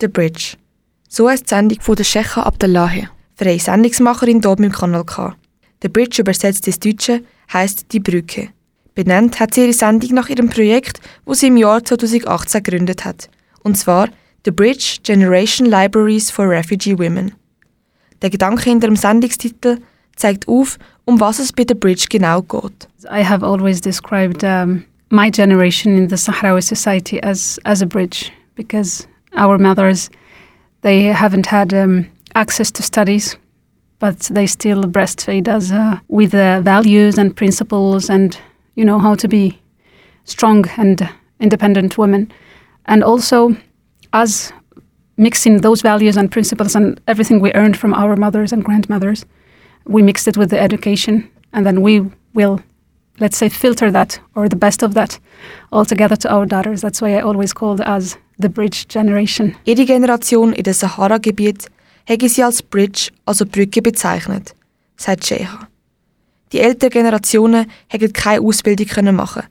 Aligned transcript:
The 0.00 0.08
Bridge. 0.08 0.56
So 1.08 1.28
heißt 1.28 1.44
die 1.44 1.48
Sendung 1.50 1.80
von 1.80 1.96
der 1.96 2.04
Sheikha 2.04 2.42
Abdullahi, 2.42 3.08
freie 3.34 3.58
Sendungsmacherin 3.58 4.40
hier 4.40 4.56
beim 4.56 4.72
Kanal 4.72 5.04
K. 5.04 5.34
The 5.82 5.88
Bridge 5.88 6.22
übersetzt 6.22 6.66
ins 6.66 6.78
Deutsche 6.78 7.22
heisst 7.52 7.92
die 7.92 8.00
Brücke. 8.00 8.50
Benannt 8.94 9.40
hat 9.40 9.54
sie 9.54 9.62
ihre 9.62 9.72
Sendung 9.72 10.14
nach 10.14 10.28
ihrem 10.28 10.48
Projekt, 10.48 11.00
wo 11.24 11.34
sie 11.34 11.48
im 11.48 11.56
Jahr 11.56 11.84
2018 11.84 12.62
gegründet 12.62 13.04
hat. 13.04 13.28
Und 13.62 13.76
zwar 13.76 14.08
The 14.44 14.50
Bridge 14.50 14.98
Generation 15.02 15.66
Libraries 15.66 16.30
for 16.30 16.48
Refugee 16.48 16.98
Women. 16.98 17.32
Der 18.22 18.30
Gedanke 18.30 18.64
hinter 18.64 18.88
dem 18.88 18.96
Sendungstitel 18.96 19.78
zeigt 20.16 20.48
auf, 20.48 20.78
um 21.04 21.20
was 21.20 21.38
es 21.38 21.52
bei 21.52 21.64
The 21.66 21.74
Bridge 21.74 22.06
genau 22.08 22.42
geht. 22.42 22.88
I 23.04 23.24
have 23.24 23.44
always 23.44 23.80
described 23.80 24.42
um, 24.44 24.84
my 25.10 25.30
generation 25.30 25.96
in 25.96 26.08
the 26.08 26.16
Sahrawi 26.16 26.62
society 26.62 27.20
as, 27.20 27.60
as 27.64 27.82
a 27.82 27.86
bridge 27.86 28.30
because 28.54 29.06
our 29.34 29.58
mothers, 29.58 30.10
they 30.82 31.04
haven't 31.04 31.46
had 31.46 31.74
um, 31.74 32.06
access 32.34 32.70
to 32.72 32.82
studies, 32.82 33.36
but 33.98 34.18
they 34.20 34.46
still 34.46 34.84
breastfeed 34.84 35.48
us 35.48 35.70
uh, 35.70 35.98
with 36.08 36.34
uh, 36.34 36.60
values 36.62 37.18
and 37.18 37.36
principles 37.36 38.10
and, 38.10 38.38
you 38.74 38.84
know, 38.84 38.98
how 38.98 39.14
to 39.14 39.28
be 39.28 39.58
strong 40.24 40.64
and 40.76 41.08
independent 41.38 41.98
women. 41.98 42.30
And 42.86 43.04
also, 43.04 43.56
us 44.12 44.52
mixing 45.16 45.58
those 45.58 45.82
values 45.82 46.16
and 46.16 46.30
principles 46.32 46.74
and 46.74 47.00
everything 47.06 47.40
we 47.40 47.52
earned 47.54 47.76
from 47.76 47.94
our 47.94 48.16
mothers 48.16 48.52
and 48.52 48.64
grandmothers, 48.64 49.26
we 49.86 50.02
mixed 50.02 50.28
it 50.28 50.36
with 50.36 50.50
the 50.50 50.60
education, 50.60 51.30
and 51.52 51.66
then 51.66 51.82
we 51.82 52.10
will 52.32 52.60
let's 53.20 53.38
say, 53.38 53.48
filter 53.48 53.92
that 53.92 54.20
or 54.34 54.48
the 54.48 54.56
best 54.56 54.82
of 54.82 54.94
that 54.94 55.20
altogether 55.70 56.16
to 56.16 56.28
our 56.28 56.46
daughters. 56.46 56.80
That's 56.80 57.00
why 57.00 57.16
I 57.16 57.20
always 57.20 57.54
called 57.54 57.80
us 57.80 58.16
the 58.38 58.48
Bridge 58.48 58.88
Generation. 58.88 59.54
Ihre 59.64 59.84
Generation 59.84 60.52
in 60.52 60.64
den 60.64 60.74
Sahara-Gebiet 60.74 61.66
hätte 62.04 62.28
sie 62.28 62.42
als 62.42 62.62
Bridge, 62.62 63.10
also 63.26 63.44
Brücke, 63.46 63.82
bezeichnet, 63.82 64.54
sagt 64.96 65.26
Sheha. 65.26 65.68
Die 66.52 66.60
älteren 66.60 66.90
Generationen 66.90 67.66
hätten 67.86 68.12
keine 68.12 68.40
Ausbildung 68.40 68.86
können 68.86 69.14
machen. 69.14 69.44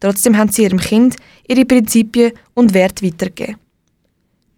Trotzdem 0.00 0.38
haben 0.38 0.50
sie 0.50 0.62
ihrem 0.62 0.78
Kind 0.78 1.16
ihre 1.46 1.66
Prinzipien 1.66 2.32
und 2.54 2.72
Werte 2.72 3.04
weitergegeben. 3.04 3.56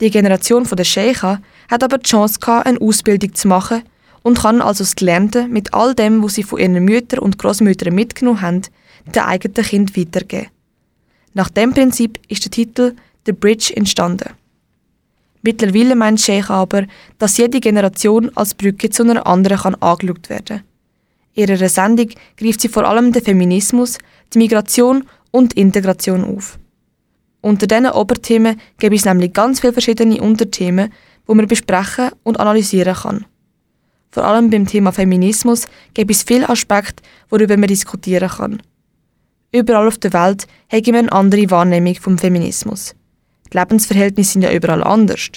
Die 0.00 0.10
Generation 0.10 0.64
der 0.64 0.84
Sheikha 0.84 1.40
hat 1.68 1.82
aber 1.82 1.98
die 1.98 2.08
Chance 2.08 2.38
gehabt, 2.38 2.66
eine 2.66 2.80
Ausbildung 2.80 3.34
zu 3.34 3.48
machen 3.48 3.82
und 4.22 4.38
kann 4.38 4.60
also 4.60 4.84
das 4.84 4.96
Gelernte 4.96 5.48
mit 5.48 5.74
all 5.74 5.94
dem, 5.94 6.22
was 6.22 6.34
sie 6.34 6.42
von 6.42 6.58
ihren 6.58 6.84
Müttern 6.84 7.20
und 7.20 7.38
Großmüttern 7.38 7.94
mitgenommen 7.94 8.40
haben, 8.40 8.62
den 9.06 9.22
eigenen 9.22 9.64
Kind 9.64 9.96
weitergeben. 9.96 10.48
Nach 11.34 11.48
dem 11.48 11.72
Prinzip 11.72 12.18
ist 12.28 12.44
der 12.44 12.50
Titel 12.50 12.94
The 13.26 13.32
Bridge 13.32 13.72
entstanden. 13.74 14.30
Mittlerweile 15.42 15.96
meint 15.96 16.20
Sheikh 16.20 16.50
aber, 16.52 16.84
dass 17.18 17.36
jede 17.36 17.58
Generation 17.58 18.30
als 18.36 18.54
Brücke 18.54 18.90
zu 18.90 19.02
einer 19.02 19.26
anderen 19.26 19.58
kann 19.58 19.74
angeschaut 19.76 20.30
werden. 20.30 20.62
In 21.34 21.48
ihrer 21.48 21.68
Sendung 21.68 22.10
greift 22.36 22.60
sie 22.60 22.68
vor 22.68 22.84
allem 22.84 23.12
den 23.12 23.24
Feminismus, 23.24 23.98
die 24.32 24.38
Migration 24.38 25.04
und 25.30 25.56
die 25.56 25.60
Integration 25.60 26.24
auf. 26.24 26.58
Unter 27.40 27.66
diesen 27.66 27.90
Oberthemen 27.90 28.60
gibt 28.78 28.94
es 28.94 29.04
nämlich 29.04 29.32
ganz 29.32 29.60
viele 29.60 29.72
verschiedene 29.72 30.20
Unterthemen, 30.20 30.92
die 31.28 31.34
man 31.34 31.48
besprechen 31.48 32.10
und 32.22 32.38
analysieren 32.38 32.94
kann. 32.94 33.24
Vor 34.12 34.24
allem 34.24 34.50
beim 34.50 34.66
Thema 34.66 34.92
Feminismus 34.92 35.66
gibt 35.94 36.10
es 36.10 36.22
viele 36.22 36.48
Aspekte, 36.48 37.02
worüber 37.30 37.56
man 37.56 37.68
diskutieren 37.68 38.28
kann. 38.28 38.62
Überall 39.52 39.88
auf 39.88 39.98
der 39.98 40.12
Welt 40.12 40.46
haben 40.70 40.86
wir 40.86 40.98
eine 40.98 41.12
andere 41.12 41.50
Wahrnehmung 41.50 41.94
vom 41.94 42.18
Feminismus. 42.18 42.94
Die 43.50 43.58
Lebensverhältnisse 43.58 44.32
sind 44.32 44.42
ja 44.42 44.52
überall 44.52 44.84
anders. 44.84 45.30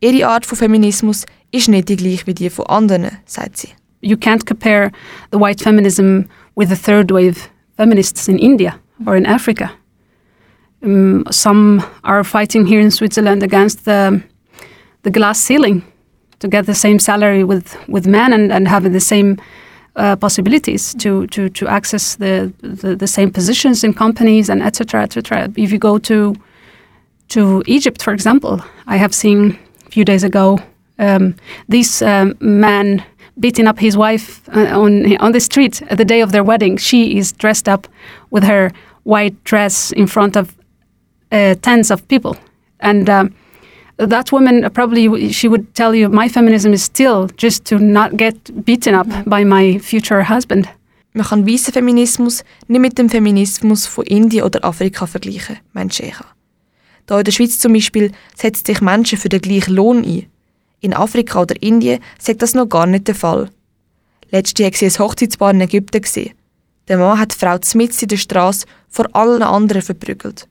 Ihre 0.00 0.28
Art 0.28 0.46
von 0.46 0.56
Feminismus 0.56 1.26
ist 1.50 1.68
nicht 1.68 1.88
die 1.88 1.96
gleiche 1.96 2.26
wie 2.28 2.34
die 2.34 2.50
von 2.50 2.66
anderen, 2.66 3.18
sagt 3.26 3.58
sie. 3.58 3.68
You 4.00 4.16
can't 4.16 4.46
compare 4.46 4.92
the 5.32 5.40
white 5.40 5.62
feminism 5.62 6.26
with 6.54 6.68
the 6.68 6.76
third 6.76 7.10
wave 7.10 7.48
feminists 7.76 8.28
in 8.28 8.38
India 8.38 8.78
or 9.06 9.16
in 9.16 9.26
Africa. 9.26 9.72
Um, 10.82 11.24
some 11.30 11.82
are 12.04 12.22
fighting 12.22 12.64
here 12.64 12.80
in 12.80 12.92
Switzerland 12.92 13.42
against 13.42 13.84
the, 13.84 14.22
the 15.02 15.10
glass 15.10 15.44
ceiling 15.44 15.82
to 16.40 16.48
get 16.48 16.66
the 16.66 16.74
same 16.74 16.98
salary 16.98 17.44
with, 17.44 17.76
with 17.88 18.06
men 18.06 18.32
and, 18.32 18.52
and 18.52 18.68
having 18.68 18.92
the 18.92 19.00
same 19.00 19.40
uh, 19.96 20.14
possibilities 20.16 20.94
to, 20.94 21.26
to, 21.28 21.48
to 21.48 21.66
access 21.66 22.16
the, 22.16 22.52
the, 22.60 22.94
the, 22.94 23.06
same 23.06 23.32
positions 23.32 23.82
in 23.82 23.92
companies 23.92 24.48
and 24.48 24.62
etc. 24.62 25.02
etc. 25.02 25.50
If 25.56 25.72
you 25.72 25.78
go 25.78 25.98
to 25.98 26.36
to 27.30 27.62
Egypt, 27.66 28.02
for 28.02 28.14
example, 28.14 28.62
I 28.86 28.96
have 28.96 29.14
seen 29.14 29.58
a 29.86 29.90
few 29.90 30.04
days 30.04 30.24
ago 30.24 30.58
um, 30.98 31.34
this 31.68 32.00
um, 32.00 32.36
man 32.40 33.04
beating 33.38 33.66
up 33.66 33.78
his 33.78 33.96
wife 33.96 34.48
uh, 34.48 34.80
on 34.80 35.16
on 35.18 35.32
the 35.32 35.40
street 35.40 35.82
at 35.90 35.98
the 35.98 36.04
day 36.04 36.22
of 36.22 36.30
their 36.32 36.44
wedding. 36.44 36.78
She 36.78 37.18
is 37.18 37.32
dressed 37.32 37.68
up 37.68 37.86
with 38.30 38.44
her 38.44 38.72
white 39.02 39.42
dress 39.44 39.92
in 39.92 40.06
front 40.06 40.36
of 40.36 40.56
uh, 41.32 41.54
tens 41.60 41.90
of 41.90 42.06
people, 42.08 42.36
and 42.80 43.10
um, 43.10 43.34
that 43.98 44.32
woman 44.32 44.70
probably 44.72 45.32
she 45.32 45.48
would 45.48 45.74
tell 45.74 45.94
you 45.94 46.08
my 46.08 46.28
feminism 46.28 46.72
is 46.72 46.84
still 46.84 47.28
just 47.36 47.64
to 47.66 47.78
not 47.78 48.16
get 48.16 48.64
beaten 48.64 48.94
up 48.94 49.08
by 49.26 49.44
my 49.44 49.78
future 49.78 50.22
husband. 50.22 50.68
Man 51.14 51.26
kann 51.26 51.46
weißen 51.46 51.72
Feminismus 51.72 52.44
nicht 52.68 52.80
mit 52.80 52.98
dem 52.98 53.08
Feminismus 53.08 53.86
von 53.86 54.04
Indien 54.04 54.44
oder 54.44 54.64
Afrika 54.64 55.06
vergleichen, 55.06 55.56
meint 55.72 55.94
Sheikha. 55.94 56.24
Da 57.06 57.18
in 57.18 57.24
der 57.24 57.32
Schweiz 57.32 57.58
zum 57.58 57.72
Beispiel 57.72 58.12
setzt 58.36 58.66
sich 58.66 58.80
Menschen 58.80 59.18
für 59.18 59.28
den 59.28 59.40
gleichen 59.40 59.74
Lohn 59.74 60.04
ein. 60.04 60.26
In 60.80 60.94
Afrika 60.94 61.40
oder 61.40 61.60
Indien 61.60 62.00
sagt 62.20 62.42
das 62.42 62.54
noch 62.54 62.68
gar 62.68 62.86
nicht 62.86 63.08
der 63.08 63.14
Fall. 63.14 63.50
Letztes 64.30 64.62
Jahr 64.62 64.70
war 64.70 64.82
ein 64.82 65.08
Hochzeitspaar 65.08 65.50
in 65.52 65.60
Ägypten. 65.62 66.02
Der 66.86 66.98
Mann 66.98 67.18
hat 67.18 67.32
die 67.32 67.38
Frau 67.38 67.58
mitten 67.74 67.96
in 68.02 68.08
der 68.08 68.16
Straße 68.16 68.66
vor 68.88 69.06
allen 69.12 69.42
anderen 69.42 69.82
verprügelt. 69.82 70.46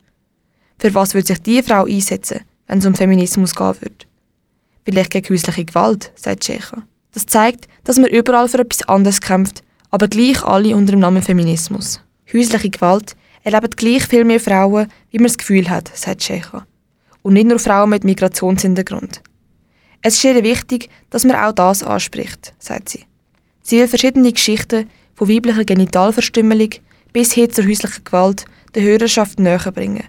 Für 0.79 0.93
was 0.93 1.13
würde 1.13 1.27
sich 1.27 1.41
diese 1.41 1.63
Frau 1.63 1.85
einsetzen? 1.85 2.41
Wenn 2.67 2.79
es 2.79 2.85
um 2.85 2.95
Feminismus 2.95 3.55
gehen 3.55 3.75
würde. 3.81 4.05
Vielleicht 4.85 5.11
gegen 5.11 5.33
häusliche 5.33 5.65
Gewalt, 5.65 6.11
sagt 6.15 6.45
Schecha. 6.45 6.83
Das 7.13 7.25
zeigt, 7.25 7.67
dass 7.83 7.97
man 7.97 8.09
überall 8.09 8.47
für 8.47 8.59
etwas 8.59 8.87
anderes 8.87 9.21
kämpft, 9.21 9.63
aber 9.89 10.07
gleich 10.07 10.43
alle 10.43 10.75
unter 10.75 10.91
dem 10.91 10.99
Namen 10.99 11.23
Feminismus. 11.23 12.01
Häusliche 12.31 12.69
Gewalt 12.69 13.15
erleben 13.43 13.69
gleich 13.75 14.05
viel 14.05 14.25
mehr 14.25 14.39
Frauen, 14.39 14.87
wie 15.09 15.17
man 15.17 15.27
das 15.27 15.37
Gefühl 15.37 15.69
hat, 15.69 15.91
sagt 15.95 16.23
Schecha. 16.23 16.65
Und 17.21 17.33
nicht 17.33 17.47
nur 17.47 17.59
Frauen 17.59 17.89
mit 17.89 18.03
Migrationshintergrund. 18.03 19.21
Es 20.01 20.15
ist 20.15 20.21
sehr 20.21 20.41
wichtig, 20.43 20.89
dass 21.09 21.25
man 21.25 21.35
auch 21.35 21.53
das 21.53 21.83
anspricht, 21.83 22.53
sagt 22.59 22.89
sie. 22.89 23.05
Sie 23.61 23.79
will 23.79 23.87
verschiedene 23.87 24.31
Geschichten 24.31 24.89
von 25.15 25.27
weiblicher 25.27 25.65
Genitalverstümmelung 25.65 26.69
bis 27.11 27.33
hin 27.33 27.51
zur 27.51 27.65
häuslichen 27.65 28.03
Gewalt 28.03 28.45
der 28.75 28.83
Hörerschaft 28.83 29.39
näher 29.39 29.71
bringen, 29.71 30.03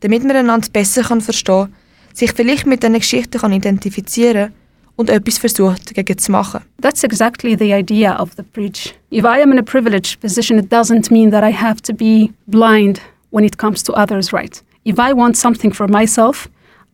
damit 0.00 0.24
man 0.24 0.36
einander 0.36 0.68
besser 0.70 1.04
verstehen 1.04 1.66
kann 1.66 1.74
sich 2.12 2.32
vielleicht 2.32 2.66
mit 2.66 2.82
diesen 2.82 2.94
Geschichten 2.94 3.38
kann 3.38 3.52
identifizieren 3.52 4.52
und 4.96 5.10
etwas 5.10 5.38
versucht 5.38 5.96
dagegen 5.96 6.18
zu 6.18 6.30
machen. 6.32 6.60
That's 6.80 7.02
exactly 7.04 7.56
the 7.58 7.72
idea 7.72 8.20
of 8.20 8.30
the 8.36 8.42
bridge. 8.42 8.90
If 9.10 9.24
I 9.24 9.42
am 9.42 9.52
in 9.52 9.58
a 9.58 9.62
privileged 9.62 10.20
position, 10.20 10.58
it 10.58 10.70
doesn't 10.70 11.10
mean 11.10 11.30
that 11.30 11.42
I 11.42 11.52
have 11.52 11.80
to 11.82 11.94
be 11.94 12.32
blind 12.46 13.00
when 13.30 13.44
it 13.44 13.56
comes 13.56 13.82
to 13.84 13.92
others' 13.94 14.32
rights. 14.32 14.62
If 14.84 14.98
I 14.98 15.12
want 15.14 15.36
something 15.36 15.72
for 15.72 15.88
myself, 15.88 16.48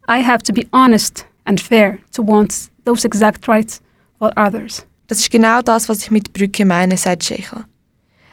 I 0.08 0.22
have 0.22 0.42
to 0.44 0.52
be 0.52 0.66
honest 0.72 1.26
and 1.44 1.60
fair 1.60 1.98
to 2.12 2.22
want 2.22 2.70
those 2.84 3.04
exact 3.04 3.48
rights 3.48 3.80
for 4.18 4.32
others. 4.36 4.86
Das 5.08 5.18
ist 5.18 5.30
genau 5.30 5.62
das, 5.62 5.88
was 5.88 6.02
ich 6.02 6.10
mit 6.10 6.32
Brücke 6.32 6.64
meine, 6.64 6.96
sagt 6.96 7.24
Sheikha. 7.24 7.64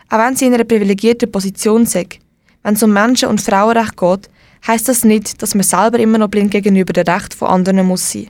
Auch 0.09 0.19
wenn 0.19 0.35
sie 0.35 0.45
in 0.45 0.53
einer 0.53 0.63
privilegierten 0.63 1.31
Position 1.31 1.85
sind, 1.85 2.19
wenn 2.63 2.75
es 2.75 2.83
um 2.83 2.93
Menschen- 2.93 3.29
und 3.29 3.41
Frauenrecht 3.41 3.97
geht, 3.97 4.29
heißt 4.67 4.87
das 4.87 5.03
nicht, 5.03 5.41
dass 5.41 5.55
man 5.55 5.63
selber 5.63 5.99
immer 5.99 6.17
noch 6.17 6.29
blind 6.29 6.51
gegenüber 6.51 6.93
den 6.93 7.07
Rechten 7.07 7.37
von 7.37 7.49
anderen 7.49 7.85
muss 7.85 8.11
sein. 8.11 8.29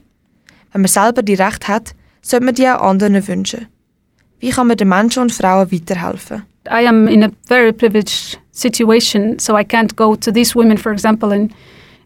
Wenn 0.72 0.82
man 0.82 0.90
selber 0.90 1.22
die 1.22 1.36
Rechte 1.36 1.68
hat, 1.68 1.94
sollte 2.22 2.46
man 2.46 2.56
die 2.56 2.68
auch 2.68 2.82
anderen 2.82 3.28
wünschen. 3.28 3.68
Wie 4.40 4.50
kann 4.50 4.68
man 4.68 4.78
den 4.78 4.90
Menschen 4.90 5.22
und 5.24 5.32
Frauen 5.32 5.72
weiterhelfen? 5.72 6.44
I 6.68 6.88
am 6.88 7.08
in 7.08 7.24
a 7.24 7.30
very 7.48 7.74
privileged 7.74 8.40
situation, 8.52 9.38
so 9.40 9.58
I 9.58 9.64
can't 9.64 9.96
go 9.96 10.16
to 10.16 10.32
these 10.32 10.56
women, 10.56 10.78
for 10.78 10.92
example, 10.92 11.32
in, 11.32 11.54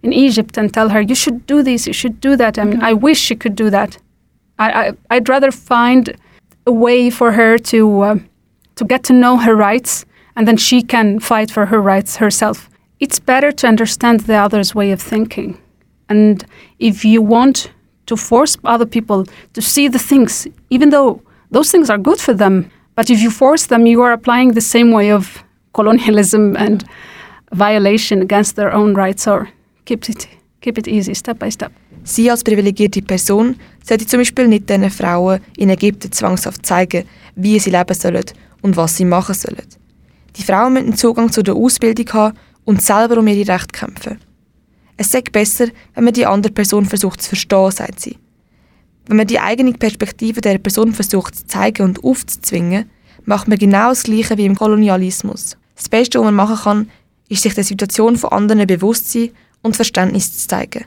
in 0.01 0.12
Egypt 0.12 0.57
and 0.57 0.73
tell 0.73 0.89
her, 0.89 1.01
you 1.01 1.15
should 1.15 1.45
do 1.45 1.63
this, 1.63 1.85
you 1.85 1.94
should 1.94 2.19
do 2.19 2.35
that. 2.35 2.57
I 2.57 2.63
mean, 2.63 2.81
I 2.81 2.94
wish 2.94 3.19
she 3.19 3.35
could 3.35 3.56
do 3.56 3.69
that. 3.69 3.97
I, 4.59 4.94
I, 5.12 5.18
would 5.18 5.30
rather 5.30 5.51
find 5.51 6.15
a 6.65 6.71
way 6.71 7.12
for 7.12 7.31
her 7.33 7.59
to, 7.59 8.01
uh, 8.01 8.15
to 8.75 8.85
get 8.85 9.03
to 9.03 9.13
know 9.13 9.38
her 9.38 9.56
rights 9.56 10.03
and 10.35 10.47
then 10.47 10.57
she 10.57 10.81
can 10.81 11.19
fight 11.19 11.51
for 11.51 11.68
her 11.68 11.80
rights 11.80 12.18
herself. 12.18 12.69
It's 12.99 13.19
better 13.19 13.51
to 13.51 13.67
understand 13.67 14.21
the 14.21 14.35
other's 14.35 14.73
way 14.73 14.91
of 14.91 15.01
thinking. 15.01 15.57
And 16.09 16.45
if 16.79 17.03
you 17.05 17.21
want 17.21 17.71
to 18.05 18.15
force 18.15 18.57
other 18.63 18.85
people 18.85 19.25
to 19.53 19.61
see 19.61 19.88
the 19.88 19.99
things, 19.99 20.47
even 20.69 20.89
though 20.89 21.21
those 21.51 21.71
things 21.71 21.89
are 21.89 21.97
good 21.97 22.19
for 22.19 22.33
them, 22.33 22.69
but 22.95 23.09
if 23.09 23.21
you 23.21 23.29
force 23.29 23.67
them, 23.67 23.85
you 23.85 24.01
are 24.01 24.13
applying 24.13 24.53
the 24.53 24.61
same 24.61 24.91
way 24.91 25.11
of 25.11 25.44
colonialism 25.73 26.55
and 26.57 26.83
violation 27.51 28.21
against 28.21 28.55
their 28.55 28.73
own 28.73 28.94
rights 28.95 29.27
or 29.27 29.49
keep 29.85 30.09
it 30.09 30.27
keep 30.61 30.77
it 30.77 30.88
easy, 30.88 31.13
step 31.13 31.39
by 31.39 31.49
step. 31.49 31.71
Sie 32.03 32.31
als 32.31 32.44
privilegierte 32.44 33.01
Person 33.01 33.55
sollte 33.83 34.07
zum 34.07 34.19
Beispiel 34.19 34.47
nicht 34.47 34.69
diesen 34.69 34.89
Frauen 34.89 35.39
in 35.57 35.69
Ägypten 35.69 36.11
zwangshaft 36.11 36.65
zeigen, 36.65 37.03
wie 37.35 37.59
sie 37.59 37.69
leben 37.69 37.94
sollen 37.94 38.25
und 38.61 38.75
was 38.75 38.97
sie 38.97 39.05
machen 39.05 39.35
sollen. 39.35 39.67
Die 40.35 40.44
Frauen 40.44 40.73
müssen 40.73 40.95
Zugang 40.95 41.31
zu 41.31 41.44
der 41.44 41.55
Ausbildung 41.55 42.07
haben 42.13 42.38
und 42.68 42.81
selber 42.81 43.18
um 43.18 43.28
ihre 43.28 43.48
Rechte 43.48 43.72
kämpfen. 43.72 44.19
Es 44.98 45.12
sei 45.12 45.22
besser, 45.22 45.68
wenn 45.96 46.04
man 46.04 46.14
die 46.14 46.25
andere 46.25 46.52
Person 46.52 46.86
versucht 46.86 47.22
zu 47.22 47.30
verstehen, 47.30 47.72
sagt 47.72 48.02
sie. 48.02 48.18
Wenn 49.06 49.16
man 49.16 49.28
die 49.28 49.40
eigene 49.40 49.72
Perspektive 49.72 50.42
der 50.42 50.58
Person 50.58 50.94
versucht 50.94 51.36
zu 51.36 51.48
zeigen 51.48 51.84
und 51.84 52.04
aufzuzwingen, 52.04 52.90
macht 53.24 53.48
man 53.48 53.58
genau 53.58 53.90
das 53.90 54.04
Gleiche 54.04 54.38
wie 54.38 54.46
im 54.46 54.58
Kolonialismus. 54.58 55.56
Das 55.78 55.88
Beste, 55.88 56.19
was 56.19 56.25
man 56.25 56.36
machen 56.36 56.58
kann, 56.58 56.92
ist 57.30 57.44
sich 57.44 57.54
der 57.54 57.64
Situation 57.64 58.18
von 58.18 58.34
anderen 58.34 58.68
bewusst 58.68 59.14
sein 59.14 59.30
und 59.62 59.78
Verständnis 59.78 60.38
zu 60.38 60.50
zeigen. 60.50 60.86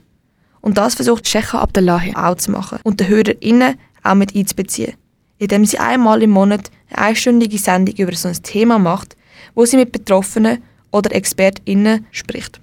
Und 0.60 0.76
das 0.76 0.96
versucht 0.96 1.26
Sheikha 1.26 1.60
Abdullahi 1.60 2.14
auch 2.14 2.34
zu 2.34 2.50
machen 2.50 2.80
und 2.82 3.00
den 3.00 3.08
HörerInnen 3.08 3.76
auch 4.02 4.14
mit 4.14 4.36
einzubeziehen, 4.36 4.94
indem 5.38 5.64
sie 5.64 5.78
einmal 5.78 6.22
im 6.22 6.30
Monat 6.30 6.70
eine 6.90 7.06
einstündige 7.06 7.56
Sendung 7.56 7.94
über 7.94 8.14
so 8.14 8.28
ein 8.28 8.42
Thema 8.42 8.78
macht, 8.78 9.16
wo 9.54 9.64
sie 9.64 9.78
mit 9.78 9.92
Betroffenen 9.92 10.62
oder 10.90 11.14
ExpertInnen 11.14 12.06
spricht. 12.10 12.60